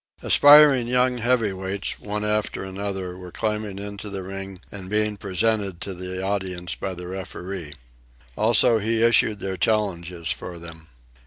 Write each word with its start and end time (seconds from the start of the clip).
Aspiring 0.23 0.87
young 0.87 1.19
heavyweights, 1.19 1.99
one 1.99 2.25
after 2.25 2.63
another, 2.63 3.15
were 3.15 3.31
climbing 3.31 3.77
into 3.77 4.09
the 4.09 4.23
ring 4.23 4.59
and 4.71 4.89
being 4.89 5.15
presented 5.15 5.79
to 5.81 5.93
the 5.93 6.19
audience 6.23 6.73
by 6.73 6.95
the 6.95 7.05
referee. 7.07 7.75
Also, 8.35 8.79
he 8.79 9.03
issued 9.03 9.39
their 9.39 9.57
challenges 9.57 10.31
for 10.31 10.57
them. 10.57 10.87